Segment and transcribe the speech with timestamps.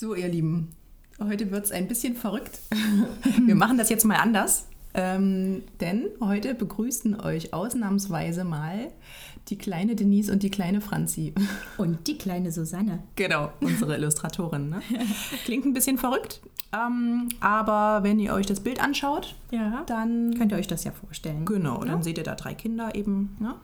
[0.00, 0.68] So, ihr Lieben,
[1.20, 2.60] heute wird es ein bisschen verrückt.
[3.46, 4.68] Wir machen das jetzt mal anders.
[4.94, 8.92] Ähm, denn heute begrüßen euch ausnahmsweise mal
[9.48, 11.34] die kleine Denise und die kleine Franzi.
[11.78, 13.02] Und die kleine Susanne.
[13.16, 14.68] Genau, unsere Illustratorin.
[14.70, 14.82] Ne?
[15.44, 16.42] Klingt ein bisschen verrückt,
[16.72, 19.82] ähm, aber wenn ihr euch das Bild anschaut, Ja.
[19.86, 20.32] dann.
[20.38, 21.44] Könnt ihr euch das ja vorstellen.
[21.44, 21.86] Genau, Ja?
[21.86, 23.36] dann seht ihr da drei Kinder eben.
[23.40, 23.56] Ne?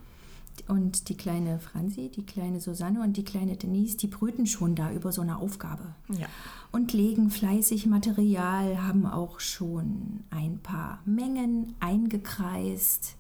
[0.69, 4.93] Und die kleine Franzi, die kleine Susanne und die kleine Denise, die brüten schon da
[4.93, 5.95] über so eine Aufgabe.
[6.09, 6.27] Ja.
[6.73, 13.17] Und legen fleißig Material, haben auch schon ein paar Mengen eingekreist.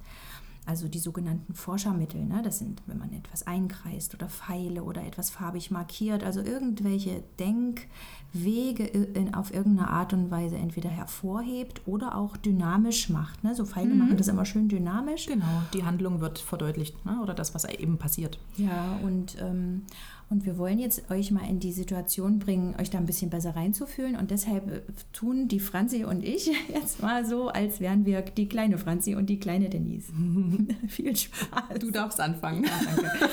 [0.66, 2.40] Also die sogenannten Forschermittel, ne?
[2.42, 8.84] das sind, wenn man etwas einkreist oder Pfeile oder etwas farbig markiert, also irgendwelche Denkwege
[8.84, 13.44] in, auf irgendeine Art und Weise entweder hervorhebt oder auch dynamisch macht.
[13.44, 13.54] Ne?
[13.54, 15.26] So Pfeile machen das immer schön dynamisch.
[15.26, 17.20] Genau, die Handlung wird verdeutlicht ne?
[17.22, 18.38] oder das, was eben passiert.
[18.56, 19.82] Ja, und, ähm,
[20.30, 23.54] und wir wollen jetzt euch mal in die Situation bringen, euch da ein bisschen besser
[23.54, 24.16] reinzufühlen.
[24.16, 24.80] Und deshalb äh,
[25.12, 29.26] tun die Franzi und ich jetzt mal so, als wären wir die kleine Franzi und
[29.26, 30.12] die kleine Denise.
[30.88, 31.78] Viel Spaß.
[31.78, 32.64] Du darfst anfangen.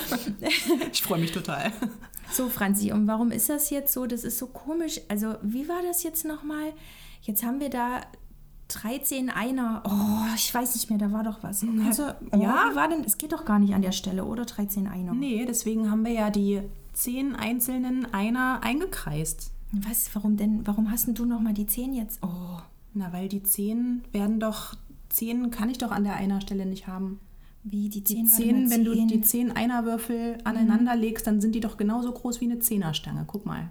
[0.91, 1.71] ich freue mich total.
[2.31, 4.05] So, Franzi, und warum ist das jetzt so?
[4.05, 5.01] Das ist so komisch.
[5.07, 6.73] Also, wie war das jetzt nochmal?
[7.21, 8.01] Jetzt haben wir da
[8.67, 9.83] 13 Einer.
[9.85, 11.65] Oh, ich weiß nicht mehr, da war doch was.
[11.85, 12.71] Also, oh, ja.
[12.73, 13.03] War denn?
[13.03, 14.45] Es geht doch gar nicht an der Stelle, oder?
[14.45, 15.13] 13 Einer.
[15.13, 16.61] Nee, deswegen haben wir ja die
[16.93, 19.51] zehn einzelnen Einer eingekreist.
[19.71, 20.13] Was?
[20.13, 20.65] Warum denn?
[20.67, 22.19] Warum hast denn du nochmal die 10 jetzt?
[22.23, 22.59] Oh.
[22.93, 24.75] Na, weil die zehn werden doch,
[25.09, 27.19] zehn kann ich doch an der einer Stelle nicht haben.
[27.63, 31.59] Wie die Die 10, zehn, wenn du die zehn Einerwürfel aneinander legst, dann sind die
[31.59, 33.23] doch genauso groß wie eine Zehnerstange.
[33.27, 33.69] Guck mal.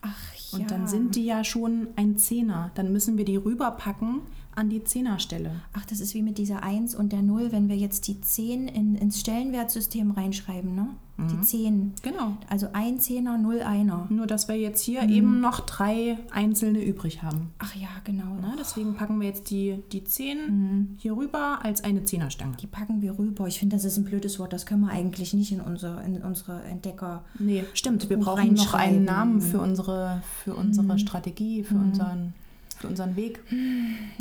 [0.00, 0.58] Ach ja.
[0.58, 2.70] Und dann sind die ja schon ein Zehner.
[2.74, 4.20] Dann müssen wir die rüberpacken
[4.54, 5.52] an die Zehnerstelle.
[5.72, 8.68] Ach, das ist wie mit dieser 1 und der 0, wenn wir jetzt die 10
[8.68, 10.88] in, ins Stellenwertsystem reinschreiben, ne?
[11.28, 11.92] Die 10.
[12.02, 12.36] Genau.
[12.48, 14.06] Also ein Zehner, 0 Einer.
[14.08, 17.50] Nur, dass wir jetzt hier eben noch drei einzelne übrig haben.
[17.58, 18.36] Ach ja, genau.
[18.36, 18.54] Ne?
[18.58, 22.56] Deswegen packen wir jetzt die, die zehn hier rüber als eine Zehnerstange.
[22.56, 23.46] Die packen wir rüber.
[23.46, 24.52] Ich finde, das ist ein blödes Wort.
[24.52, 27.24] Das können wir eigentlich nicht in, unser, in unsere Entdecker.
[27.38, 28.08] Nee, stimmt.
[28.08, 29.04] Wir brauchen noch einen.
[29.04, 32.34] Namen für unsere, für unsere Strategie, für, unseren,
[32.80, 33.40] für unseren Weg.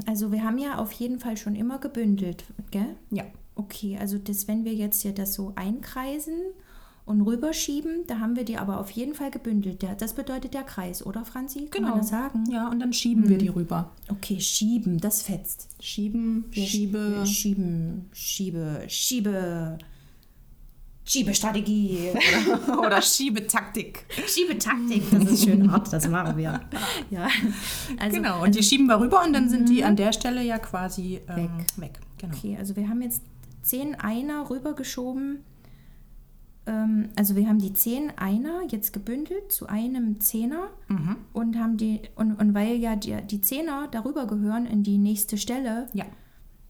[0.06, 2.96] Also wir haben ja auf jeden Fall schon immer gebündelt, gell?
[3.09, 3.24] Ja.
[3.56, 6.34] Okay, also das, wenn wir jetzt hier das so einkreisen
[7.06, 9.84] und rüberschieben, da haben wir die aber auf jeden Fall gebündelt.
[9.98, 11.66] Das bedeutet der Kreis, oder Franzi?
[11.66, 12.44] Kann man das sagen?
[12.52, 13.92] Ja, und dann schieben wir die rüber.
[14.09, 15.69] Okay, schieben, das fetzt.
[15.81, 17.24] Schieben, Wir schiebe.
[17.25, 19.78] schieben, schiebe, schiebe,
[21.09, 22.09] Schiebestrategie.
[22.86, 24.06] Oder Schiebetaktik.
[24.28, 26.62] Schiebetaktik, das ist schön hart, das machen wir.
[27.09, 27.28] Ja,
[28.00, 30.59] also, Genau, und die schieben wir rüber und dann sind die an der Stelle ja
[30.59, 31.50] quasi ähm, Weg.
[31.78, 32.00] weg.
[32.19, 32.36] Genau.
[32.36, 33.24] Okay, also wir haben jetzt
[33.64, 35.40] zehn Einer rübergeschoben.
[36.68, 41.16] Ähm, also wir haben die zehn Einer jetzt gebündelt zu einem Zehner Mhm.
[41.34, 45.38] und haben die, und, und weil ja die, die Zehner darüber gehören in die nächste
[45.38, 46.06] Stelle, Ja.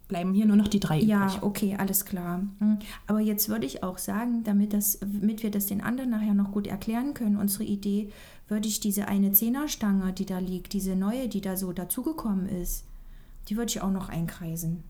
[0.09, 1.43] Bleiben hier nur noch die drei Ja, übrig.
[1.43, 2.41] okay, alles klar.
[2.59, 2.79] Hm.
[3.07, 6.51] Aber jetzt würde ich auch sagen, damit, das, damit wir das den anderen nachher noch
[6.51, 8.09] gut erklären können, unsere Idee,
[8.47, 12.83] würde ich diese eine Zehnerstange, die da liegt, diese neue, die da so dazugekommen ist,
[13.47, 14.83] die würde ich auch noch einkreisen.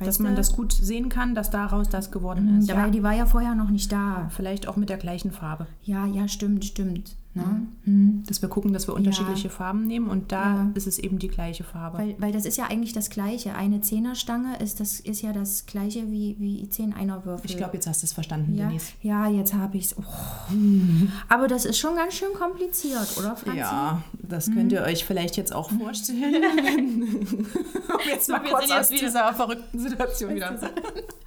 [0.00, 2.68] Dass Weißt man das gut sehen kann, dass daraus das geworden ist.
[2.68, 2.90] Dabei, Ja.
[2.90, 4.28] die war ja vorher noch nicht da.
[4.30, 5.66] Vielleicht auch mit der gleichen Farbe.
[5.84, 7.14] Ja, ja, stimmt, stimmt.
[7.38, 7.66] Ne?
[7.84, 8.22] Hm.
[8.26, 10.70] Dass wir gucken, dass wir unterschiedliche Farben nehmen und da Ja.
[10.74, 11.98] ist es eben die gleiche Farbe.
[11.98, 13.54] Weil, weil das ist ja eigentlich das Gleiche.
[13.54, 17.48] Eine Zehnerstange ist, das, ist ja das Gleiche wie, wie zehn Einerwürfel.
[17.50, 18.92] ich glaube, jetzt hast du es verstanden, ja, Denise.
[19.02, 19.96] ja, jetzt habe ich es.
[19.98, 20.02] Oh.
[21.28, 23.58] Aber das ist schon ganz schön kompliziert, oder Franzi?
[23.58, 26.44] Ja, das könnt ihr euch vielleicht jetzt auch vorstellen.
[27.38, 30.58] um jetzt mal wir kurz sind aus jetzt wieder- dieser verrückten Situation wieder,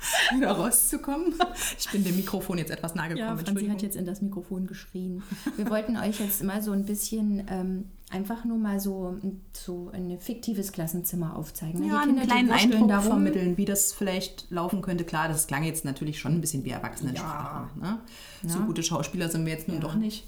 [0.35, 1.33] wieder rauszukommen.
[1.79, 3.29] Ich bin dem Mikrofon jetzt etwas nahe Ja, gekommen.
[3.29, 3.75] Franzi Entschuldigung.
[3.75, 5.23] hat jetzt in das Mikrofon geschrien.
[5.57, 9.17] Wir wollten euch jetzt mal so ein bisschen, ähm, einfach nur mal so,
[9.53, 11.79] so ein fiktives Klassenzimmer aufzeigen.
[11.79, 11.85] ne?
[11.85, 13.07] Die ja, einen kleinen Eindruck da rum.
[13.07, 15.03] vermitteln, wie das vielleicht laufen könnte.
[15.05, 17.69] Klar, das klang jetzt natürlich schon ein bisschen wie Erwachsenensprache.
[17.79, 17.99] Ne?
[18.47, 20.27] So gute Schauspieler sind wir jetzt nun doch nicht.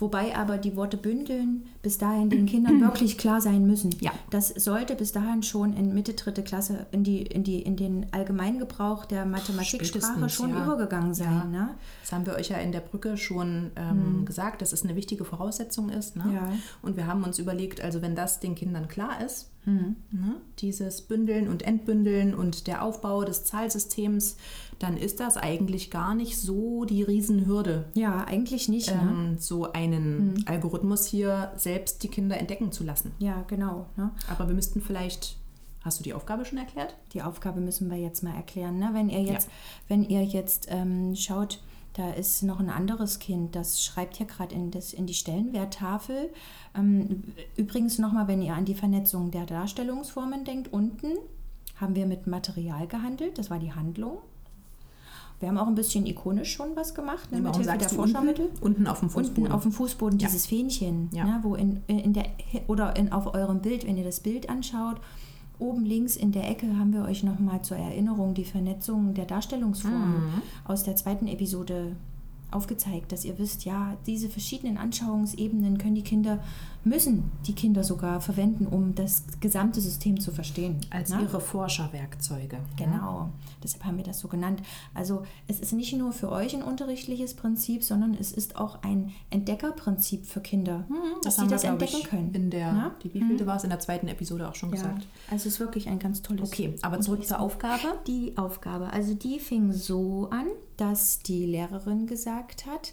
[0.00, 3.94] Wobei aber die Worte bündeln bis dahin den Kindern wirklich klar sein müssen.
[4.00, 4.12] Ja.
[4.30, 8.06] Das sollte bis dahin schon in Mitte dritte Klasse in, die, in, die, in den
[8.10, 10.64] Allgemeingebrauch der Mathematiksprache schon ja.
[10.64, 11.32] übergegangen sein.
[11.32, 11.44] Ja.
[11.44, 11.70] Ne?
[12.00, 15.26] Das haben wir euch ja in der Brücke schon ähm, gesagt, dass es eine wichtige
[15.26, 16.16] Voraussetzung ist.
[16.16, 16.24] Ne?
[16.34, 16.52] Ja.
[16.80, 19.96] Und wir haben uns überlegt, also wenn das den Kindern klar ist, Mhm.
[20.10, 24.36] ne, dieses Bündeln und Entbündeln und der Aufbau des Zahlsystems,
[24.80, 28.88] dann ist das eigentlich gar nicht so die Riesenhürde, Ja, eigentlich nicht.
[28.90, 29.00] Ne?
[29.00, 33.12] ähm, so einen Algorithmus hier selbst die Kinder entdecken zu lassen.
[33.18, 33.86] Ja, genau.
[33.96, 34.10] Ne?
[34.28, 35.36] Aber wir müssten vielleicht,
[35.82, 36.96] hast du die Aufgabe schon erklärt?
[37.12, 38.78] Die Aufgabe müssen wir jetzt mal erklären.
[38.78, 38.90] Ne?
[38.94, 39.50] Wenn ihr jetzt,
[39.86, 41.60] wenn ihr jetzt ähm, schaut,
[41.94, 46.30] Da ist noch ein anderes Kind, das schreibt hier gerade in, in die Stellenwerttafel.
[46.74, 47.24] Ähm,
[47.56, 51.18] übrigens nochmal, wenn ihr an die Vernetzung der Darstellungsformen denkt, unten
[51.80, 54.18] haben wir mit Material gehandelt, das war die Handlung.
[55.40, 58.46] Wir haben auch ein bisschen ikonisch schon was gemacht, ne, mit Hilfe der Vorschaumittel.
[58.46, 59.42] Unten, unten, auf dem Fußboden.
[59.44, 62.26] Unten auf dem Fußboden dieses Fähnchen, ne, wo in, in der
[62.66, 65.00] oder in, auf eurem Bild, wenn ihr das Bild anschaut,
[65.58, 70.12] oben links in der Ecke haben wir euch nochmal zur Erinnerung die Vernetzung der Darstellungsformen
[70.12, 70.42] mhm.
[70.64, 71.96] aus der zweiten Episode
[72.52, 76.38] aufgezeigt, dass ihr wisst, ja, diese verschiedenen Anschauungsebenen können die Kinder,
[76.84, 80.80] müssen die Kinder sogar verwenden, um das gesamte System zu verstehen.
[80.90, 81.20] Als Na?
[81.20, 82.58] ihre Forscherwerkzeuge.
[82.76, 83.30] Genau, ja.
[83.62, 84.62] deshalb haben wir das so genannt.
[84.94, 89.12] Also es ist nicht nur für euch ein unterrichtliches Prinzip, sondern es ist auch ein
[89.30, 92.32] Entdeckerprinzip für Kinder, mhm, dass sie das entdecken können.
[92.34, 92.94] In der, Na?
[93.02, 93.48] die wievielte mhm.
[93.48, 94.76] war es in der zweiten Episode auch schon ja.
[94.76, 95.06] gesagt.
[95.30, 96.48] Also es ist wirklich ein ganz tolles.
[96.50, 97.98] Okay, aber zurück zur Aufgabe.
[98.06, 100.46] Die Aufgabe, also die fing so an,
[100.80, 102.92] dass die Lehrerin gesagt hat,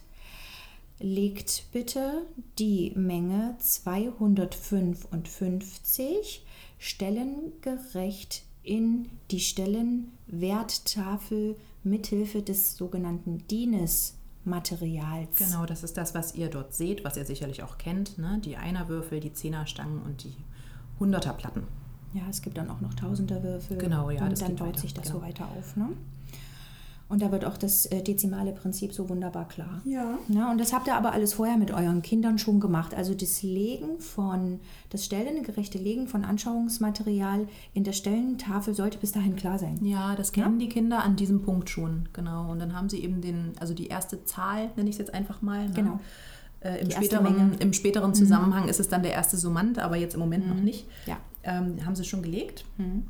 [1.00, 2.26] legt bitte
[2.60, 6.46] die Menge 255
[6.80, 15.38] stellengerecht in die Stellenwerttafel mithilfe des sogenannten DINES-Materials.
[15.38, 18.18] Genau, das ist das, was ihr dort seht, was ihr sicherlich auch kennt.
[18.18, 18.42] Ne?
[18.44, 20.36] Die Einerwürfel, die Zehnerstangen und die
[21.00, 21.64] Hunderterplatten.
[22.14, 23.78] Ja, es gibt dann auch noch Tausenderwürfel.
[23.78, 24.26] Genau, ja.
[24.26, 25.20] Und dann baut sich das genau.
[25.20, 25.78] so weiter auf.
[25.78, 25.92] Ne?
[27.10, 29.82] Und da wird auch das äh, dezimale Prinzip so wunderbar klar.
[29.86, 30.18] Ja.
[30.28, 30.52] ja.
[30.52, 32.94] Und das habt ihr aber alles vorher mit euren Kindern schon gemacht.
[32.94, 34.60] Also das Legen von,
[34.90, 39.80] das stellengerechte Legen von Anschauungsmaterial in der Stellentafel sollte bis dahin klar sein.
[39.86, 40.66] Ja, das kennen ja?
[40.66, 42.52] die Kinder an diesem Punkt schon, genau.
[42.52, 45.42] Und dann haben sie eben den, also die erste Zahl, nenne ich es jetzt einfach
[45.42, 45.68] mal.
[45.68, 45.74] Ne?
[45.74, 46.00] Genau.
[46.60, 48.16] Äh, im, späteren, Im späteren mhm.
[48.16, 48.70] Zusammenhang mhm.
[48.70, 50.56] ist es dann der erste Summand, aber jetzt im Moment mhm.
[50.56, 50.88] noch nicht.
[51.06, 51.18] Ja.
[51.44, 52.66] Ähm, haben sie schon gelegt.
[52.78, 53.06] Mhm.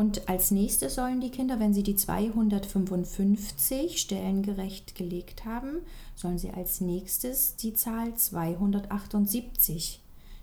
[0.00, 5.82] Und als nächstes sollen die Kinder, wenn sie die 255 stellengerecht gelegt haben,
[6.16, 10.00] sollen sie als nächstes die Zahl 278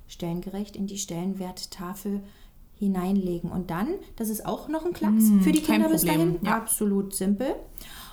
[0.07, 2.21] stellengerecht in die Stellenwerttafel
[2.77, 3.49] hineinlegen.
[3.49, 6.55] Und dann, das ist auch noch ein Klacks mmh, für die Kinder bis dahin, ja.
[6.55, 7.55] absolut simpel.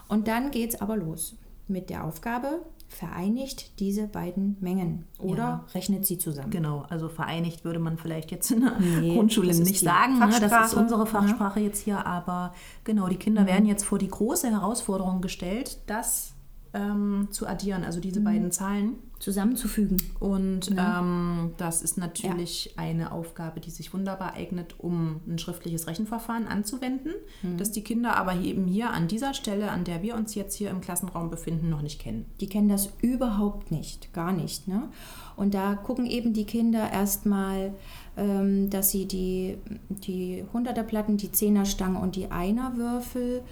[0.08, 1.34] Und dann geht es aber los
[1.68, 5.64] mit der Aufgabe, vereinigt diese beiden Mengen oder ja.
[5.74, 6.50] rechnet sie zusammen.
[6.50, 10.18] Genau, also vereinigt würde man vielleicht jetzt in der nee, Grundschule nicht sagen.
[10.18, 10.30] Ne?
[10.40, 11.66] Das ist unsere Fachsprache ja.
[11.66, 12.52] jetzt hier, aber
[12.84, 13.46] genau, die Kinder mhm.
[13.46, 16.34] werden jetzt vor die große Herausforderung gestellt, das
[16.72, 18.24] ähm, zu addieren, also diese mhm.
[18.24, 18.94] beiden Zahlen
[19.24, 19.96] zusammenzufügen.
[20.20, 21.00] Und ja.
[21.00, 22.72] ähm, das ist natürlich ja.
[22.76, 27.56] eine Aufgabe, die sich wunderbar eignet, um ein schriftliches Rechenverfahren anzuwenden, mhm.
[27.56, 30.70] das die Kinder aber eben hier an dieser Stelle, an der wir uns jetzt hier
[30.70, 32.26] im Klassenraum befinden, noch nicht kennen.
[32.40, 34.68] Die kennen das überhaupt nicht, gar nicht.
[34.68, 34.90] Ne?
[35.36, 37.72] Und da gucken eben die Kinder erstmal,
[38.18, 39.56] ähm, dass sie die,
[39.88, 43.42] die 100er Platten, die 10er Stange und die Einerwürfel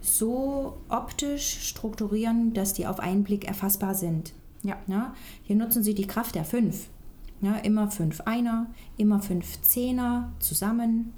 [0.00, 4.32] so optisch strukturieren, dass die auf einen Blick erfassbar sind.
[4.62, 4.76] Ja.
[4.86, 6.88] ja hier nutzen sie die Kraft der fünf.
[7.40, 8.66] Ja, immer fünf Einer,
[8.96, 11.12] immer fünf Zehner zusammen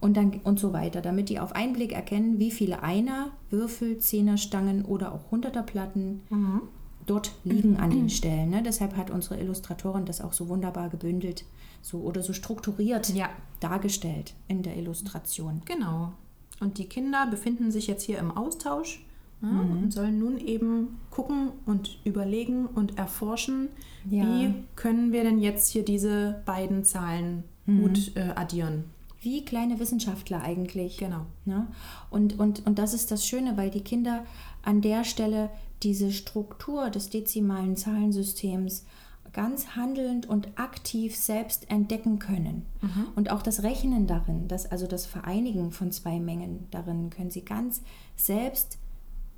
[0.00, 3.98] und, dann, und so weiter, damit die auf einen Blick erkennen, wie viele Einer, Würfel,
[3.98, 6.62] Zehnerstangen oder auch Hunderterplatten mhm.
[7.06, 8.50] dort liegen an den Stellen.
[8.50, 8.62] Ne?
[8.62, 11.44] Deshalb hat unsere Illustratorin das auch so wunderbar gebündelt
[11.80, 13.30] so, oder so strukturiert ja.
[13.60, 15.62] dargestellt in der Illustration.
[15.64, 16.12] Genau.
[16.60, 19.04] Und die Kinder befinden sich jetzt hier im Austausch
[19.42, 19.82] ja, mhm.
[19.82, 23.68] und sollen nun eben gucken und überlegen und erforschen,
[24.08, 24.24] ja.
[24.24, 27.82] wie können wir denn jetzt hier diese beiden Zahlen mhm.
[27.82, 28.84] gut äh, addieren.
[29.20, 30.98] Wie kleine Wissenschaftler eigentlich.
[30.98, 31.26] Genau.
[31.44, 31.68] Ne?
[32.10, 34.24] Und, und, und das ist das Schöne, weil die Kinder
[34.62, 35.50] an der Stelle
[35.82, 38.84] diese Struktur des dezimalen Zahlensystems
[39.32, 42.66] ganz handelnd und aktiv selbst entdecken können.
[42.80, 43.06] Mhm.
[43.16, 47.44] Und auch das Rechnen darin, das, also das Vereinigen von zwei Mengen darin, können sie
[47.44, 47.82] ganz
[48.14, 48.78] selbst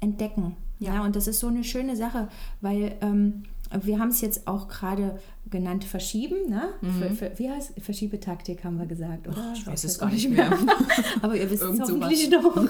[0.05, 0.57] entdecken.
[0.79, 2.29] Ja, ja und das ist so eine schöne Sache,
[2.61, 3.45] weil ähm,
[3.83, 5.19] wir haben es jetzt auch gerade
[5.51, 6.71] genannt verschieben, ne?
[6.81, 6.93] Mhm.
[6.93, 9.37] Für, für, wie heißt Verschiebetaktik haben wir gesagt, oder?
[9.37, 10.51] Oh, ich weiß es gar nicht mehr.
[11.23, 12.69] Aber ihr wisst es hoffentlich noch.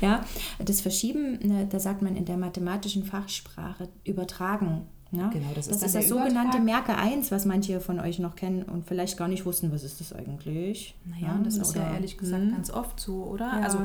[0.00, 0.24] Ja,
[0.64, 4.86] das Verschieben, ne, da sagt man in der mathematischen Fachsprache übertragen.
[5.12, 5.28] Ja?
[5.28, 8.86] Genau, das, das ist, das sogenannte Merke 1, was manche von euch noch kennen und
[8.86, 10.96] vielleicht gar nicht wussten, was ist das eigentlich.
[11.04, 12.52] Naja, ja, das ist ja ehrlich gesagt hm.
[12.52, 13.46] ganz oft so, oder?
[13.46, 13.60] Ja.
[13.60, 13.78] Also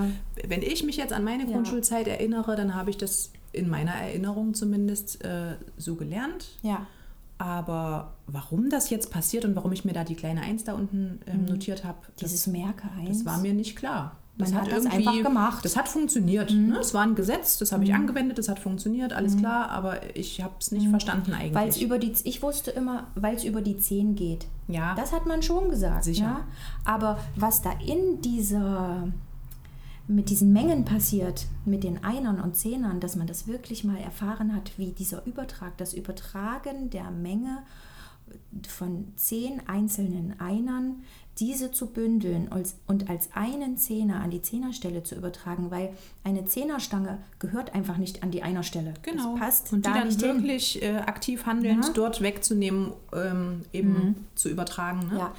[0.48, 4.54] wenn ich mich jetzt an meine Grundschulzeit erinnere, dann habe ich das in meiner Erinnerung
[4.54, 6.58] zumindest äh, so gelernt.
[6.64, 6.88] Ja.
[7.38, 11.20] Aber warum das jetzt passiert und warum ich mir da die kleine 1 da unten
[11.26, 11.46] ähm, mhm.
[11.46, 14.18] notiert habe, dieses Merke 1, das war mir nicht klar.
[14.42, 15.66] Das Man hat, hat das einfach gemacht.
[15.66, 16.52] Das hat funktioniert.
[16.52, 16.70] Mhm.
[16.70, 16.80] Ne?
[16.80, 17.98] Es war ein Gesetz, das habe ich mhm.
[17.98, 19.40] angewendet, das hat funktioniert, alles mhm.
[19.40, 20.92] klar, aber ich habe es nicht mhm.
[20.92, 21.54] verstanden eigentlich.
[21.54, 24.48] Weil über die, ich wusste immer, weil es über die 10 geht.
[24.68, 24.96] Ja.
[24.96, 26.04] Das hat man schon gesagt.
[26.04, 26.24] Sicher.
[26.24, 26.42] Ja?
[26.86, 29.08] Aber was da in dieser
[30.08, 34.54] mit diesen Mengen passiert, mit den Einern und Zehnern, dass man das wirklich mal erfahren
[34.54, 37.60] hat, wie dieser Übertrag, das Übertragen der Menge
[38.68, 41.04] von zehn einzelnen Einern,
[41.40, 45.90] diese zu bündeln und als einen Zehner an die Zehnerstelle zu übertragen, weil
[46.24, 48.94] eine Zehnerstange gehört einfach nicht an die Einerstelle.
[49.02, 49.32] Genau.
[49.32, 51.94] Das passt und die dann wirklich äh, aktiv handelnd ja.
[51.94, 54.16] dort wegzunehmen, ähm, eben mhm.
[54.36, 55.08] zu übertragen.
[55.12, 55.20] Ne?
[55.20, 55.36] Ja.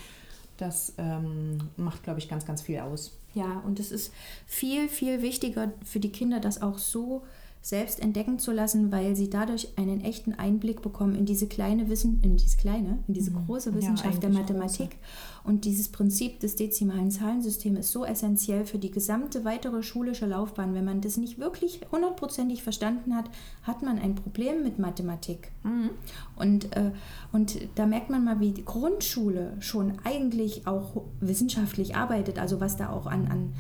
[0.57, 3.17] Das ähm, macht, glaube ich, ganz, ganz viel aus.
[3.35, 4.13] Ja, und es ist
[4.47, 7.23] viel, viel wichtiger für die Kinder, das auch so
[7.63, 12.21] selbst entdecken zu lassen, weil sie dadurch einen echten Einblick bekommen in diese kleine Wissen,
[12.23, 13.47] in diese kleine, in diese mhm.
[13.47, 14.91] große Wissenschaft ja, der Mathematik.
[14.91, 15.43] Große.
[15.45, 20.75] Und dieses Prinzip des dezimalen Zahlensystems ist so essentiell für die gesamte weitere schulische Laufbahn.
[20.75, 23.31] Wenn man das nicht wirklich hundertprozentig verstanden hat,
[23.63, 25.53] hat man ein Problem mit Mathematik.
[25.63, 25.91] Mhm.
[26.35, 26.91] Und, äh,
[27.31, 32.77] und da merkt man mal, wie die Grundschule schon eigentlich auch wissenschaftlich arbeitet, also was
[32.77, 33.53] da auch an, an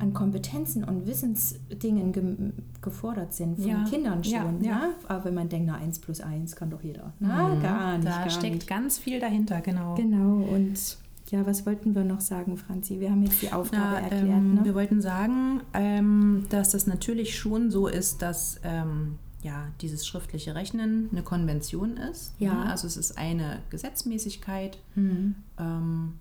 [0.00, 3.84] an Kompetenzen und Wissensdingen ge gefordert sind von ja.
[3.84, 4.62] Kindern schon.
[4.64, 4.88] Ja, ja.
[5.06, 7.12] Aber wenn man denkt, na 1 plus 1 kann doch jeder.
[7.18, 7.62] Na, mhm.
[7.62, 8.08] gar nicht.
[8.08, 8.66] Da gar steckt nicht.
[8.66, 9.94] ganz viel dahinter, genau.
[9.96, 10.96] Genau, und
[11.28, 12.98] ja, was wollten wir noch sagen, Franzi?
[12.98, 14.24] Wir haben jetzt die Aufgabe Na, erklärt.
[14.24, 14.64] Ähm, ne?
[14.64, 20.54] Wir wollten sagen, ähm, dass das natürlich schon so ist, dass ähm, ja, dieses schriftliche
[20.54, 22.34] Rechnen eine Konvention ist.
[22.38, 22.54] Ja.
[22.54, 22.70] Ne?
[22.70, 25.36] Also es ist eine Gesetzmäßigkeit, mhm.
[25.58, 26.14] Ähm,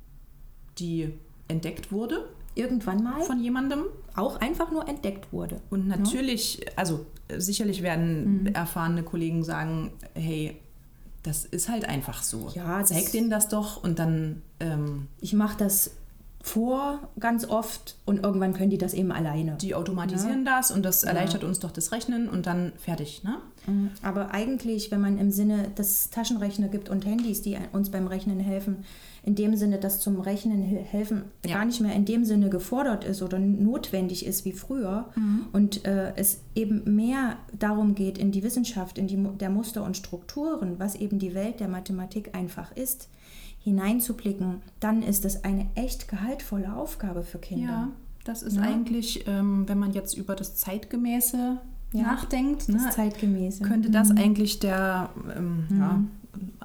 [0.78, 1.14] die
[1.48, 5.62] entdeckt wurde irgendwann mal von jemandem auch einfach nur entdeckt wurde.
[5.70, 6.72] Und natürlich, ja?
[6.76, 7.06] also
[7.38, 8.48] sicherlich werden mhm.
[8.48, 10.60] erfahrene Kollegen sagen, hey,
[11.24, 12.50] das ist halt einfach so.
[12.56, 14.42] Ja, zeig denen das doch und dann.
[14.60, 15.92] Ähm, ich mache das
[16.42, 19.58] vor ganz oft und irgendwann können die das eben alleine.
[19.62, 20.58] Die automatisieren ja.
[20.58, 21.48] das und das erleichtert ja.
[21.48, 23.38] uns doch das Rechnen und dann fertig, ne?
[23.68, 23.92] Mhm.
[24.02, 28.40] Aber eigentlich, wenn man im Sinne des Taschenrechner gibt und Handys, die uns beim Rechnen
[28.40, 28.86] helfen,
[29.24, 31.58] in dem Sinne, dass zum Rechnen helfen ja.
[31.58, 35.48] gar nicht mehr in dem Sinne gefordert ist oder notwendig ist wie früher mhm.
[35.52, 39.98] und äh, es eben mehr darum geht, in die Wissenschaft, in die der Muster und
[39.98, 43.10] Strukturen, was eben die Welt der Mathematik einfach ist,
[43.70, 47.68] hineinzublicken, dann ist das eine echt gehaltvolle Aufgabe für Kinder.
[47.68, 47.88] Ja,
[48.24, 48.64] das ist ja.
[48.64, 51.58] eigentlich, ähm, wenn man jetzt über das Zeitgemäße
[51.94, 53.64] ja, nachdenkt, das ne, Zeitgemäße.
[53.64, 54.18] könnte das mhm.
[54.18, 55.80] eigentlich der ähm, mhm.
[55.80, 56.04] ja,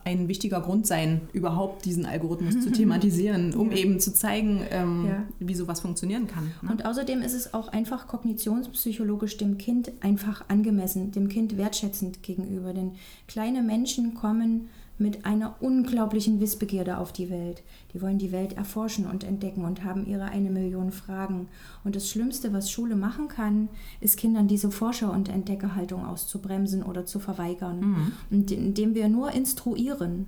[0.05, 3.79] ein wichtiger Grund sein, überhaupt diesen Algorithmus zu thematisieren, um ja.
[3.79, 5.23] eben zu zeigen, ähm, ja.
[5.39, 6.53] wie sowas funktionieren kann.
[6.61, 6.71] Ne?
[6.71, 12.75] Und außerdem ist es auch einfach kognitionspsychologisch dem Kind einfach angemessen, dem Kind wertschätzend gegenüber.
[12.75, 12.93] Denn
[13.27, 17.63] kleine Menschen kommen mit einer unglaublichen Wissbegierde auf die Welt.
[17.93, 21.49] Die wollen die Welt erforschen und entdecken und haben ihre eine Million Fragen.
[21.83, 23.69] Und das Schlimmste, was Schule machen kann,
[24.01, 27.81] ist Kindern diese Forscher- und Entdeckerhaltung auszubremsen oder zu verweigern.
[27.81, 28.13] Mhm.
[28.31, 30.27] Und indem wir nur instruieren,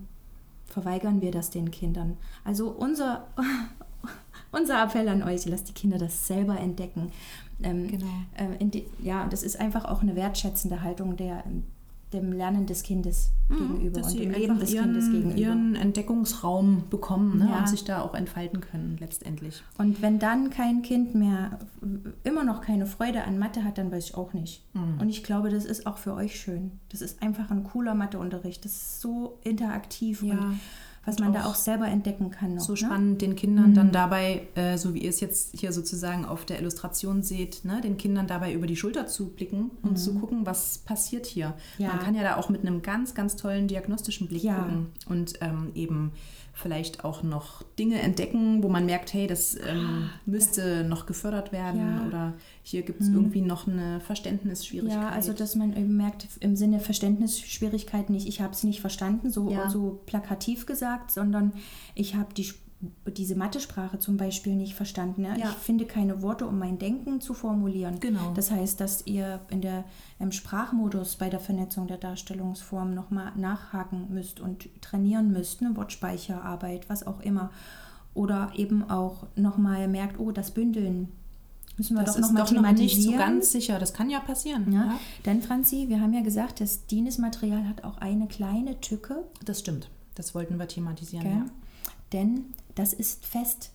[0.66, 2.16] verweigern wir das den Kindern.
[2.44, 3.28] Also unser,
[4.52, 7.12] unser Appell an euch, lasst die Kinder das selber entdecken.
[7.62, 8.06] Ähm, genau.
[8.35, 11.44] Äh, die, ja, das ist einfach auch eine wertschätzende Haltung der,
[12.20, 15.38] dem Lernen des Kindes mhm, gegenüber und dem Leben des ihren, Kindes gegenüber.
[15.38, 17.58] ihren Entdeckungsraum bekommen ne, ja.
[17.58, 19.62] und sich da auch entfalten können letztendlich.
[19.78, 21.58] Und wenn dann kein Kind mehr
[22.25, 24.64] immer noch keine Freude an Mathe hat, dann weiß ich auch nicht.
[24.75, 25.00] Mhm.
[25.00, 26.73] Und ich glaube, das ist auch für euch schön.
[26.90, 28.64] Das ist einfach ein cooler Matheunterricht.
[28.64, 30.35] Das ist so interaktiv ja.
[30.35, 30.61] und
[31.06, 32.56] was man auch da auch selber entdecken kann.
[32.56, 32.76] Noch, so ne?
[32.76, 33.75] spannend, den Kindern mhm.
[33.75, 37.80] dann dabei, äh, so wie ihr es jetzt hier sozusagen auf der Illustration seht, ne,
[37.80, 39.96] den Kindern dabei über die Schulter zu blicken und mhm.
[39.96, 41.54] zu gucken, was passiert hier.
[41.78, 41.88] Ja.
[41.88, 44.58] Man kann ja da auch mit einem ganz, ganz tollen diagnostischen Blick ja.
[44.58, 46.12] gucken und ähm, eben
[46.56, 51.52] vielleicht auch noch Dinge entdecken, wo man merkt, hey, das ähm, ah, müsste noch gefördert
[51.52, 52.06] werden ja.
[52.06, 53.16] oder hier gibt es mhm.
[53.16, 55.02] irgendwie noch eine Verständnisschwierigkeit.
[55.02, 59.30] Ja, also dass man eben merkt, im Sinne Verständnisschwierigkeit nicht, ich habe es nicht verstanden,
[59.30, 59.68] so, ja.
[59.68, 61.52] so plakativ gesagt, sondern
[61.94, 62.50] ich habe die
[63.06, 65.23] diese Mathe-Sprache zum Beispiel nicht verstanden.
[65.23, 65.37] Ne?
[65.38, 65.50] Ja.
[65.50, 68.00] Ich finde keine Worte, um mein Denken zu formulieren.
[68.00, 68.33] Genau.
[68.35, 69.85] Das heißt, dass ihr in der,
[70.18, 76.88] im Sprachmodus bei der Vernetzung der Darstellungsform nochmal nachhaken müsst und trainieren müsst, eine Wortspeicherarbeit,
[76.90, 77.50] was auch immer.
[78.12, 81.09] Oder eben auch nochmal merkt, oh, das Bündeln
[81.78, 82.76] müssen wir das doch nochmal thematisieren.
[82.76, 84.73] Noch nicht so ganz sicher, das kann ja passieren.
[84.73, 84.87] Ja.
[84.87, 85.00] ja.
[85.25, 89.25] Denn Franzi, wir haben ja gesagt, das Dienesmaterial hat auch eine kleine Tücke.
[89.45, 91.26] Das stimmt, das wollten wir thematisieren.
[91.26, 91.37] Okay.
[91.37, 91.47] Ja.
[92.12, 92.45] Denn
[92.76, 93.73] das ist fest.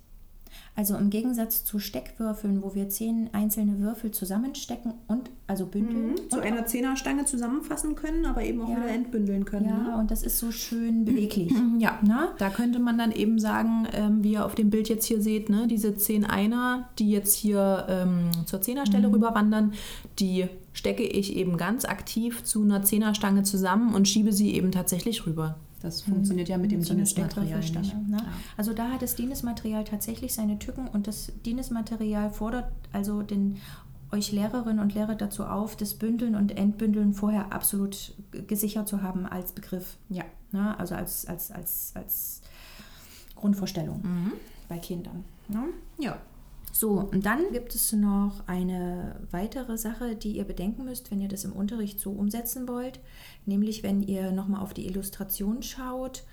[0.73, 6.11] Also im Gegensatz zu Steckwürfeln, wo wir zehn einzelne Würfel zusammenstecken und also bündeln.
[6.11, 9.67] Mhm, zu und einer Zehnerstange zusammenfassen können, aber eben auch ja, wieder entbündeln können.
[9.67, 9.97] Ja, ne?
[9.97, 11.51] und das ist so schön beweglich.
[11.77, 12.29] Ja, Na?
[12.37, 15.49] da könnte man dann eben sagen, ähm, wie ihr auf dem Bild jetzt hier seht,
[15.49, 19.15] ne, diese zehn Einer, die jetzt hier ähm, zur Zehnerstelle mhm.
[19.15, 19.73] rüberwandern,
[20.19, 25.25] die stecke ich eben ganz aktiv zu einer Zehnerstange zusammen und schiebe sie eben tatsächlich
[25.25, 25.57] rüber.
[25.81, 27.73] Das funktioniert ja mit dem Dienstmaterial nicht.
[28.07, 28.17] Ne?
[28.17, 28.27] Ja.
[28.57, 33.57] Also da hat das Dienstmaterial tatsächlich seine Tücken und das Dienstmaterial fordert also den
[34.11, 38.13] euch Lehrerinnen und Lehrer dazu auf, das Bündeln und Entbündeln vorher absolut
[38.47, 39.97] gesichert zu haben als Begriff.
[40.09, 40.25] Ja.
[40.51, 40.77] Ne?
[40.77, 42.41] Also als, als, als, als
[43.35, 44.03] Grundvorstellung
[44.67, 45.23] bei Kindern.
[45.47, 45.63] Ne?
[45.97, 46.17] Ja.
[46.81, 51.27] So, und dann gibt es noch eine weitere Sache, die ihr bedenken müsst, wenn ihr
[51.27, 52.99] das im Unterricht so umsetzen wollt.
[53.45, 56.23] Nämlich, wenn ihr nochmal auf die Illustration schaut,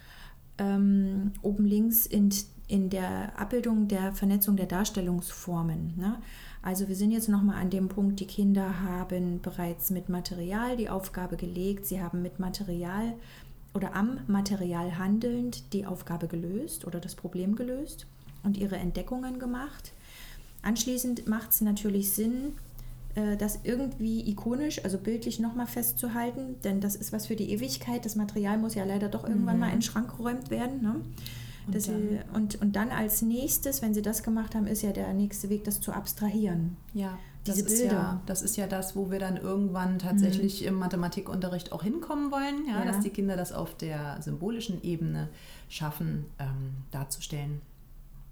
[0.57, 2.31] ähm, oben links in,
[2.67, 5.93] in der Abbildung der Vernetzung der Darstellungsformen.
[5.99, 6.17] Ne?
[6.63, 10.89] Also wir sind jetzt nochmal an dem Punkt, die Kinder haben bereits mit Material die
[10.89, 13.13] Aufgabe gelegt, sie haben mit Material
[13.75, 18.07] oder am Material handelnd die Aufgabe gelöst oder das Problem gelöst
[18.45, 19.93] und ihre Entdeckungen gemacht.
[20.63, 22.53] Anschließend macht es natürlich Sinn,
[23.15, 28.05] äh, das irgendwie ikonisch, also bildlich nochmal festzuhalten, denn das ist was für die Ewigkeit.
[28.05, 30.83] Das Material muss ja leider doch irgendwann mal in den Schrank geräumt werden.
[30.83, 30.97] Ne?
[31.67, 31.93] Und Das, äh,
[32.33, 35.65] und, und dann als nächstes, wenn sie das gemacht haben, ist ja der nächste Weg,
[35.65, 36.77] das zu abstrahieren.
[36.95, 37.95] Ja, Diese das ist Bilder.
[37.95, 42.67] Ja, das ist ja das, wo wir dann irgendwann tatsächlich im Mathematikunterricht auch hinkommen wollen,
[42.67, 42.85] ja, Ja.
[42.85, 45.29] dass die Kinder das auf der symbolischen Ebene
[45.69, 47.61] schaffen ähm, darzustellen.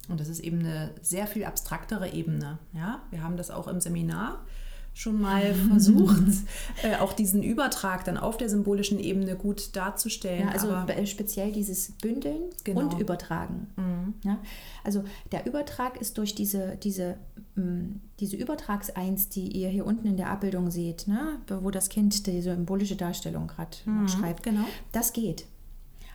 [0.07, 2.59] Und das ist eben eine sehr viel abstraktere Ebene.
[2.73, 3.01] Ja?
[3.09, 4.45] Wir haben das auch im Seminar
[4.93, 6.23] schon mal versucht,
[6.81, 10.47] äh, auch diesen Übertrag dann auf der symbolischen Ebene gut darzustellen.
[10.47, 10.73] Ja, also
[11.05, 12.81] speziell dieses Bündeln Genau.
[12.81, 13.67] und Übertragen.
[13.75, 14.13] Mhm.
[14.23, 14.39] Ja,
[14.83, 17.17] also der Übertrag ist durch diese, diese,
[17.55, 22.25] mh, diese Übertragseins, die ihr hier unten in der Abbildung seht, ne, wo das Kind
[22.25, 24.65] die symbolische Darstellung gerade Mhm, schreibt, genau.
[24.93, 25.45] das geht.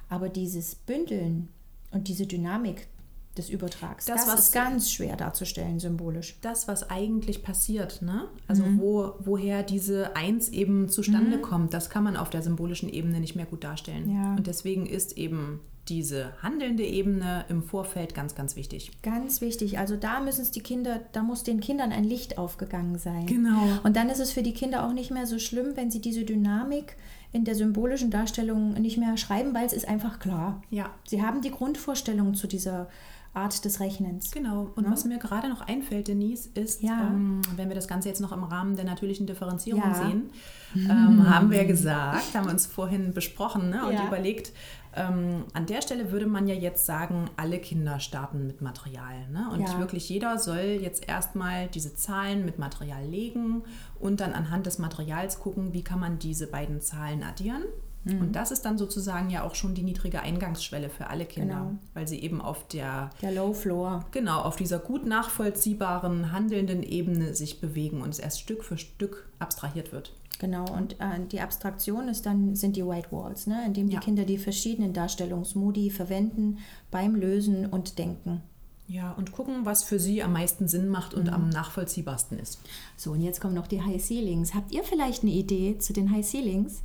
[0.09, 1.49] Aber dieses Bündeln
[1.93, 2.89] und diese Dynamik
[3.37, 6.37] des Übertrags, Das, das, was- ist ganz schwer darzustellen symbolisch.
[6.43, 8.27] das, was eigentlich passiert, ne?
[8.47, 8.81] Also Mhm.
[8.81, 13.35] wo, woher diese Eins eben zustande kommt, das kann man auf der symbolischen Ebene nicht
[13.35, 14.11] mehr gut darstellen.
[14.15, 14.35] Ja.
[14.35, 18.93] Und deswegen ist eben diese handelnde Ebene im Vorfeld ganz, ganz wichtig.
[19.03, 19.79] Ganz wichtig.
[19.81, 23.27] Also da müssen es die Kinder, da muss den Kindern ein Licht aufgegangen sein.
[23.27, 23.67] Genau.
[23.83, 26.25] Und dann ist es für die Kinder auch nicht mehr so schlimm, wenn sie diese
[26.25, 26.97] Dynamik
[27.33, 30.63] in der symbolischen Darstellung nicht mehr schreiben, weil es ist einfach klar.
[30.71, 30.91] Ja.
[31.09, 32.89] Sie haben die Grundvorstellung zu dieser
[33.35, 34.31] Art des Rechnens.
[34.31, 34.71] Genau.
[34.77, 37.01] Und was mir gerade noch einfällt, Denise, ist, Ja.
[37.09, 39.95] ähm, wenn wir das Ganze jetzt noch im Rahmen der natürlichen Differenzierung Ja.
[39.95, 40.31] sehen,
[40.75, 44.07] ähm, haben wir gesagt, haben wir uns vorhin besprochen ne, und Ja.
[44.07, 44.53] überlegt,
[44.95, 49.27] ähm, an der Stelle würde man ja jetzt sagen, alle Kinder starten mit Material.
[49.31, 49.49] Ne?
[49.51, 49.79] Und Ja.
[49.79, 53.63] wirklich jeder soll jetzt erstmal diese Zahlen mit Material legen
[53.99, 57.63] und dann anhand des Materials gucken, wie kann man diese beiden Zahlen addieren.
[58.05, 58.21] Mhm.
[58.21, 61.75] Und das ist dann sozusagen ja auch schon die niedrige Eingangsschwelle für alle Kinder, Genau.
[61.95, 64.05] weil sie eben auf der Der Low Floor.
[64.11, 69.29] Genau, auf dieser gut nachvollziehbaren, handelnden Ebene sich bewegen und es erst Stück für Stück
[69.39, 70.13] abstrahiert wird.
[70.41, 73.63] Genau, und äh, die Abstraktion ist dann, sind die White Walls, ne?
[73.67, 74.01] indem die Ja.
[74.01, 76.59] Kinder die verschiedenen Darstellungsmodi verwenden
[76.91, 78.43] beim Lösen und Denken.
[78.89, 82.59] Ja, und gucken, was für sie am meisten Sinn macht und am nachvollziehbarsten ist.
[82.97, 84.55] So, und jetzt kommen noch die High Ceilings.
[84.55, 86.83] Habt ihr vielleicht eine Idee zu den High Ceilings?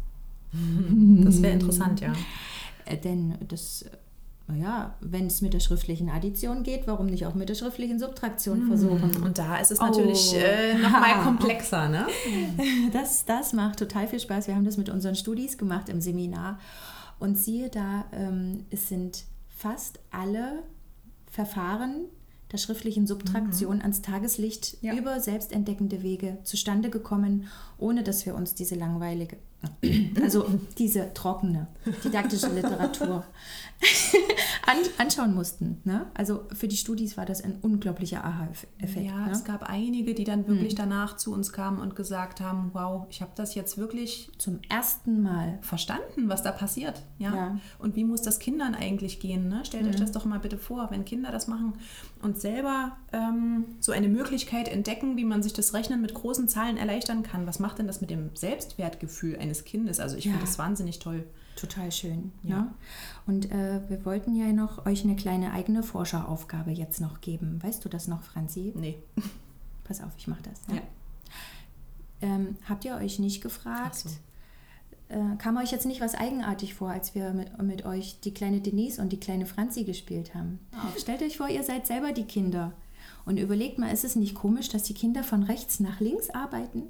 [1.28, 2.13] Das wäre interessant, ja.
[2.86, 3.90] Äh, denn das, äh,
[4.48, 8.68] naja, wenn es mit der schriftlichen Addition geht, warum nicht auch mit der schriftlichen Subtraktion
[8.68, 9.22] versuchen?
[9.24, 10.38] Und da ist es natürlich Oh.
[10.38, 12.08] äh, nochmal komplexer, ne?
[12.94, 14.48] Das, das macht total viel Spaß.
[14.48, 16.60] Wir haben das mit unseren Studis gemacht im Seminar.
[17.20, 20.63] Und siehe da, ähm, es sind fast alle
[21.30, 22.06] Verfahren
[22.52, 24.94] der schriftlichen Subtraktion ans Tageslicht Ja.
[24.96, 29.38] über selbstentdeckende Wege zustande gekommen, ohne dass wir uns diese langweilige,
[30.22, 30.46] also
[30.78, 31.67] diese trockene
[32.04, 33.24] didaktische Literatur
[34.65, 35.82] an, anschauen mussten.
[35.84, 36.08] Ne?
[36.13, 39.06] Also für die Studis war das ein unglaublicher Aha-Effekt.
[39.06, 39.32] Ja, ne?
[39.32, 43.22] es gab einige, die dann wirklich danach zu uns kamen und gesagt haben, wow, ich
[43.22, 45.60] habe das jetzt wirklich Zum ersten Mal.
[45.62, 47.04] verstanden, was da passiert.
[47.17, 47.36] Ja?
[47.36, 47.60] Ja.
[47.80, 49.48] Und wie muss das Kindern eigentlich gehen?
[49.48, 49.63] Ne?
[49.63, 51.74] Stellt euch das doch mal bitte vor, wenn Kinder das machen
[52.22, 56.78] und selber ähm, so eine Möglichkeit entdecken, wie man sich das Rechnen mit großen Zahlen
[56.78, 57.48] erleichtern kann.
[57.48, 60.00] Was macht denn das mit dem Selbstwertgefühl eines Kindes?
[60.00, 60.32] Also ich Ja.
[60.32, 61.26] finde das wahnsinnig toll.
[61.56, 62.32] Total schön.
[62.44, 62.50] Ja.
[62.58, 62.74] Ja.
[63.26, 67.62] Und äh, wir wollten ja noch euch eine kleine eigene Forscheraufgabe jetzt noch geben.
[67.64, 68.74] Weißt du das noch, Franzi?
[68.76, 68.98] Nee.
[69.84, 70.62] Pass auf, ich mache das.
[70.76, 70.82] Ja.
[72.22, 73.96] Ähm, habt ihr euch nicht gefragt?
[73.96, 74.10] So.
[75.10, 78.60] Äh, kam euch jetzt nicht was eigenartig vor, als wir mit, mit euch die kleine
[78.60, 80.60] Denise und die kleine Franzi gespielt haben?
[80.98, 82.74] Stellt euch vor, ihr seid selber die Kinder.
[83.26, 86.84] Und überlegt mal, ist es nicht komisch, dass die Kinder von rechts nach links arbeiten?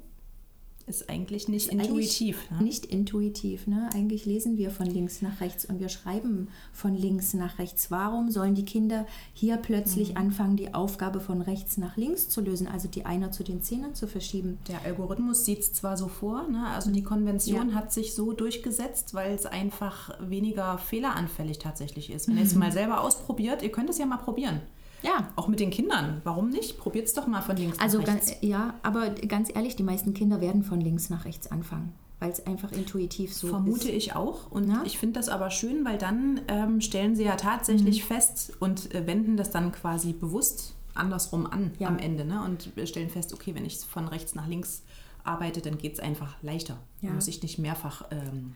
[0.88, 2.38] Ist eigentlich nicht ist intuitiv.
[2.50, 2.64] Eigentlich ne?
[2.64, 3.66] Nicht intuitiv.
[3.66, 3.90] Ne?
[3.94, 7.90] Eigentlich lesen wir von links nach rechts und wir schreiben von links nach rechts.
[7.90, 10.16] Warum sollen die Kinder hier plötzlich mhm.
[10.16, 13.94] anfangen, die Aufgabe von rechts nach links zu lösen, also die Einer zu den Zehnern
[13.94, 14.58] zu verschieben?
[14.68, 16.66] Der Algorithmus sieht es zwar so vor, ne?
[16.68, 17.74] also die Konvention ja.
[17.74, 22.28] hat sich so durchgesetzt, weil es einfach weniger fehleranfällig tatsächlich ist.
[22.28, 22.40] Wenn mhm.
[22.40, 24.60] ihr es mal selber ausprobiert, ihr könnt es ja mal probieren.
[25.02, 25.28] Ja.
[25.36, 26.20] Auch mit den Kindern.
[26.24, 26.78] Warum nicht?
[26.78, 28.32] Probiert es doch mal von links also nach rechts.
[28.32, 32.30] Also ja, aber ganz ehrlich, die meisten Kinder werden von links nach rechts anfangen weil
[32.30, 33.82] es einfach intuitiv so Vermute ist.
[33.82, 34.50] Vermute ich auch.
[34.50, 34.82] Und ja?
[34.84, 38.06] ich finde das aber schön, weil dann ähm, stellen sie ja tatsächlich mhm.
[38.06, 41.88] fest und äh, wenden das dann quasi bewusst andersrum an ja.
[41.88, 42.24] am Ende.
[42.24, 42.42] Ne?
[42.42, 44.82] Und stellen fest, okay, wenn ich von rechts nach links
[45.22, 46.78] arbeite, dann geht es einfach leichter.
[47.00, 47.12] Ja.
[47.12, 48.06] muss ich nicht mehrfach.
[48.10, 48.54] Ähm,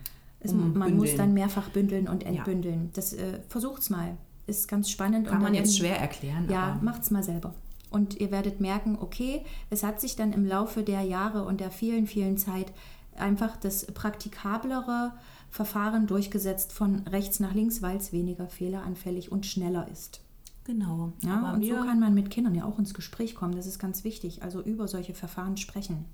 [0.74, 2.90] man muss dann mehrfach bündeln und entbündeln.
[2.94, 4.16] Das äh, versucht's mal
[4.58, 5.28] ist ganz spannend.
[5.28, 6.48] Kann man jetzt schwer erklären.
[6.50, 7.54] Ja, macht es mal selber.
[7.90, 11.70] Und ihr werdet merken, okay, es hat sich dann im Laufe der Jahre und der
[11.70, 12.72] vielen, vielen Zeit
[13.16, 15.12] einfach das praktikablere
[15.50, 20.22] Verfahren durchgesetzt von rechts nach links, weil es weniger fehleranfällig und schneller ist.
[20.64, 21.12] Genau.
[21.22, 23.54] Ja, und so kann man mit Kindern ja auch ins Gespräch kommen.
[23.54, 24.42] Das ist ganz wichtig.
[24.42, 26.06] Also über solche Verfahren sprechen.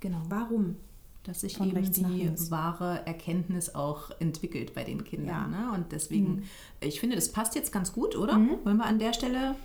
[0.00, 0.20] Genau.
[0.28, 0.76] Warum?
[1.26, 5.28] Dass sich eben die wahre Erkenntnis auch entwickelt bei den Kindern.
[5.28, 5.48] Ja.
[5.48, 5.72] Ne?
[5.74, 6.42] Und deswegen, mhm.
[6.80, 8.38] ich finde, das passt jetzt ganz gut, oder?
[8.38, 8.58] Mhm.
[8.64, 9.56] Wollen wir an der Stelle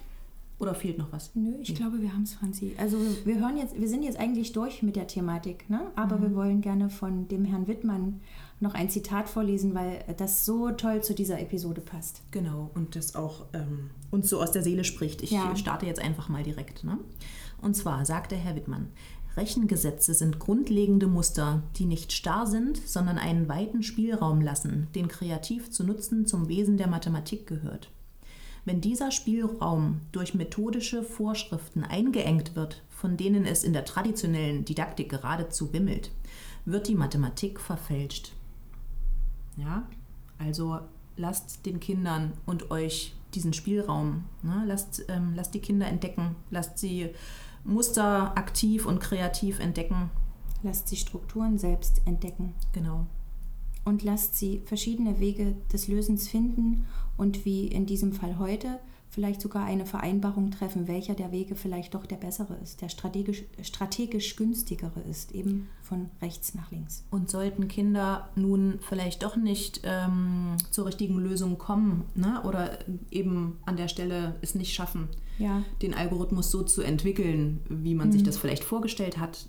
[0.61, 1.31] oder fehlt noch was?
[1.33, 1.75] Nö, ich nee.
[1.75, 2.75] glaube, wir haben es, Franzi.
[2.77, 5.81] Also wir hören jetzt, wir sind jetzt eigentlich durch mit der Thematik, ne?
[5.95, 6.21] aber mhm.
[6.21, 8.21] wir wollen gerne von dem Herrn Wittmann
[8.59, 12.21] noch ein Zitat vorlesen, weil das so toll zu dieser Episode passt.
[12.29, 15.23] Genau, und das auch ähm, uns so aus der Seele spricht.
[15.23, 15.55] Ich ja.
[15.55, 16.83] starte jetzt einfach mal direkt.
[16.83, 16.99] Ne?
[17.61, 18.89] Und zwar sagte Herr Wittmann,
[19.37, 25.71] Rechengesetze sind grundlegende Muster, die nicht starr sind, sondern einen weiten Spielraum lassen, den kreativ
[25.71, 27.89] zu nutzen zum Wesen der Mathematik gehört.
[28.65, 35.09] Wenn dieser Spielraum durch methodische Vorschriften eingeengt wird, von denen es in der traditionellen Didaktik
[35.09, 36.11] geradezu wimmelt,
[36.65, 38.33] wird die Mathematik verfälscht.
[39.57, 39.87] Ja,
[40.37, 40.79] also
[41.17, 44.63] lasst den Kindern und euch diesen Spielraum, ne?
[44.67, 47.09] lasst, ähm, lasst die Kinder entdecken, lasst sie
[47.63, 50.09] Muster aktiv und kreativ entdecken.
[50.63, 52.53] Lasst sie Strukturen selbst entdecken.
[52.73, 53.07] Genau.
[53.83, 56.85] Und lasst sie verschiedene Wege des Lösens finden
[57.17, 58.79] und wie in diesem Fall heute
[59.11, 63.43] vielleicht sogar eine Vereinbarung treffen, welcher der Wege vielleicht doch der bessere ist, der strategisch,
[63.61, 67.03] strategisch günstigere ist, eben von rechts nach links.
[67.11, 72.41] Und sollten Kinder nun vielleicht doch nicht ähm, zur richtigen Lösung kommen ne?
[72.45, 72.79] oder
[73.11, 75.61] eben an der Stelle es nicht schaffen, ja.
[75.81, 78.11] den Algorithmus so zu entwickeln, wie man mhm.
[78.13, 79.47] sich das vielleicht vorgestellt hat,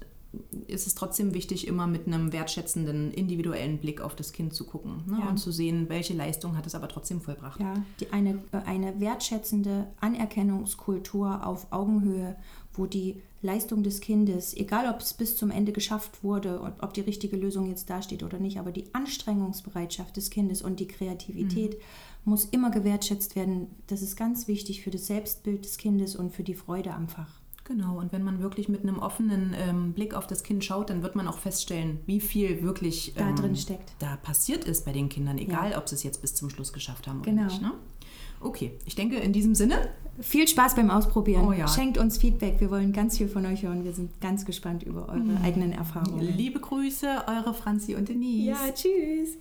[0.67, 5.03] ist es trotzdem wichtig, immer mit einem wertschätzenden, individuellen Blick auf das Kind zu gucken
[5.07, 5.19] ne?
[5.21, 5.29] ja.
[5.29, 7.61] und zu sehen, welche Leistung hat es aber trotzdem vollbracht.
[7.61, 12.37] Ja, die, eine, äh, eine wertschätzende Anerkennungskultur auf Augenhöhe,
[12.73, 16.95] wo die Leistung des Kindes, egal ob es bis zum Ende geschafft wurde, ob, ob
[16.95, 21.75] die richtige Lösung jetzt dasteht oder nicht, aber die Anstrengungsbereitschaft des Kindes und die Kreativität
[21.75, 22.31] mhm.
[22.31, 23.67] muss immer gewertschätzt werden.
[23.89, 27.42] Das ist ganz wichtig für das Selbstbild des Kindes und für die Freude am Fach.
[27.73, 31.03] Genau, und wenn man wirklich mit einem offenen ähm, Blick auf das Kind schaut, dann
[31.03, 33.95] wird man auch feststellen, wie viel wirklich ähm, da drin steckt.
[33.99, 35.79] Da passiert ist bei den Kindern, egal ja.
[35.79, 37.45] ob sie es jetzt bis zum Schluss geschafft haben genau.
[37.45, 37.63] oder nicht.
[37.63, 37.73] Ne?
[38.41, 39.89] Okay, ich denke in diesem Sinne.
[40.21, 41.47] Viel Spaß beim Ausprobieren.
[41.47, 41.67] Oh ja.
[41.67, 42.61] Schenkt uns Feedback.
[42.61, 43.85] Wir wollen ganz viel von euch hören.
[43.85, 45.39] Wir sind ganz gespannt über eure mhm.
[45.43, 46.21] eigenen Erfahrungen.
[46.21, 48.51] Liebe Grüße, eure Franzi und Denise.
[48.51, 49.39] Ja, tschüss.